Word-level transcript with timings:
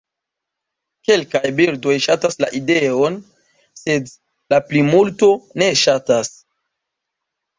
Kelkaj 1.07 1.49
birdoj 1.57 1.93
ŝatas 2.05 2.37
la 2.45 2.47
ideon, 2.59 3.19
sed 3.81 4.09
la 4.53 4.61
plimulto 4.71 5.29
ne 5.63 5.67
ŝatas. 5.83 6.33